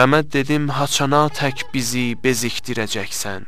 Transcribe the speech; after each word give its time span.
Qəmə 0.00 0.20
dedim, 0.32 0.68
haçana 0.72 1.26
tək 1.36 1.66
bizi 1.74 2.04
bezikdirəcəksən. 2.24 3.42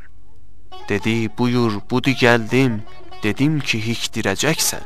Dedi, 0.89 1.15
buyur, 1.37 1.79
budu 1.89 2.11
gəldim. 2.23 2.81
Dedim 3.23 3.55
ki, 3.59 3.79
hikdirəcəksən. 3.87 4.85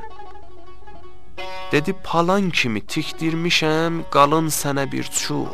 Dedi, 1.72 1.96
palan 2.08 2.52
kimi 2.58 2.82
tikdirmişəm, 2.94 4.04
qalın 4.14 4.48
sənə 4.60 4.86
bir 4.92 5.10
çul. 5.20 5.50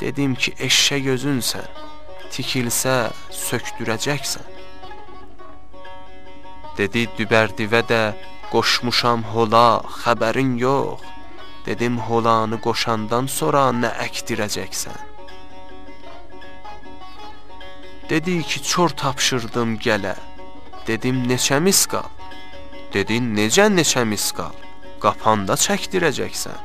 Dedim 0.00 0.34
ki, 0.34 0.56
eşşə 0.66 0.98
gözünsən, 1.04 1.68
tikilsə 2.34 2.96
sökdürəcəksən. 3.30 4.46
Dedi, 6.78 7.04
dübərdivə 7.18 7.82
də 7.86 8.02
qoşmuşam 8.50 9.22
hola, 9.32 9.82
xəbərin 10.02 10.56
yox. 10.58 11.04
Dedim, 11.66 11.98
holanı 12.06 12.58
qoşandan 12.66 13.30
sonra 13.38 13.68
nə 13.82 13.90
əkdirəcəksən? 14.06 14.98
Dedi 18.10 18.42
ki, 18.42 18.62
çor 18.70 18.90
tapşırdım 19.02 19.78
gələ. 19.86 20.16
Dedim, 20.86 21.22
neçə 21.30 21.60
misqal? 21.62 22.10
Dedi, 22.92 23.16
necə 23.38 23.70
neçə 23.78 24.02
misqal? 24.10 24.58
Qapanda 25.00 25.56
çəkdirəcəksən. 25.66 26.58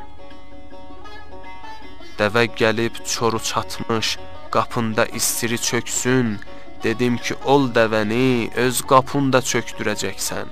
Dəvə 2.19 2.43
gəlib 2.59 2.99
çoru 3.13 3.39
çatmış, 3.49 4.17
qapında 4.51 5.05
istiri 5.05 5.61
çöksün. 5.61 6.39
Dedim 6.83 7.17
ki, 7.17 7.35
ol 7.45 7.69
dəvəni 7.75 8.55
öz 8.55 8.81
qapında 8.81 9.39
çökdürəcəksən. 9.51 10.47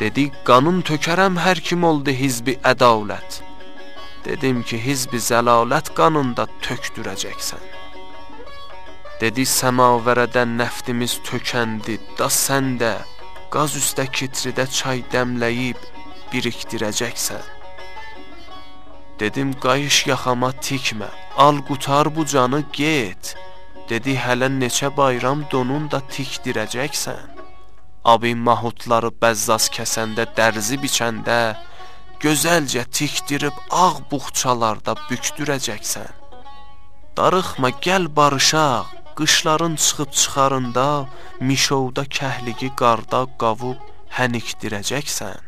Dedi, 0.00 0.28
qanın 0.44 0.82
tökərəm 0.84 1.38
hər 1.40 1.60
kim 1.64 1.84
oldu 1.88 2.12
hizbi 2.12 2.58
ədalət. 2.72 3.40
Dedim 4.26 4.60
ki, 4.62 4.76
hizbi 4.84 5.16
zəlalət 5.16 5.94
qanında 5.96 6.44
tökdürəcəksən. 6.66 7.64
Dedi, 9.20 9.46
səmavərədən 9.48 10.58
nəftimiz 10.60 11.16
tökəndi, 11.24 11.96
da 12.18 12.28
sən 12.28 12.74
də 12.82 12.92
qaz 13.54 13.78
üstə 13.80 14.04
kitridə 14.12 14.66
çay 14.78 15.00
dəmləyib 15.12 15.80
birikdirəcəksən. 16.32 17.46
Dedim, 19.20 19.54
qayış 19.64 20.02
yaxama 20.10 20.50
tikmə, 20.66 21.08
al 21.36 21.58
qutar 21.68 22.16
bu 22.16 22.26
canı 22.26 22.62
get. 22.72 23.36
Dedi, 23.88 24.16
hələ 24.24 24.48
neçə 24.60 24.88
bayram 24.96 25.44
donun 25.52 25.86
da 25.92 26.00
tikdirəcəksən. 26.14 27.26
Abim 28.12 28.38
mahudları 28.48 29.12
bəzzaz 29.22 29.68
kəsəndə, 29.76 30.24
dərzi 30.36 30.78
biçəndə, 30.82 31.40
gözəlcə 32.22 32.84
tikdirib 32.96 33.56
ağ 33.70 33.94
buxçalarda 34.10 34.94
bükdürəcəksən. 35.08 36.12
Darıxma, 37.16 37.70
gəl 37.84 38.04
barışaq, 38.16 38.86
qışların 39.18 39.74
çıxıb 39.84 40.10
çıxarında, 40.18 40.88
mişovda 41.48 42.04
kəhligi 42.18 42.70
qarda 42.80 43.20
qavub 43.40 43.80
hənikdirəcəksən. 44.18 45.38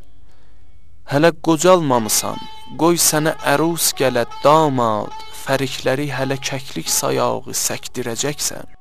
Hələ 1.10 1.30
qocalmamısan, 1.46 2.38
qoy 2.80 2.96
sənə 3.08 3.32
ərus 3.54 3.92
gələ 3.98 4.24
damad, 4.44 5.14
fərikləri 5.48 6.10
hələ 6.12 6.36
kəklik 6.44 6.90
sayağı 6.92 7.54
səkdirəcəksən. 7.56 8.74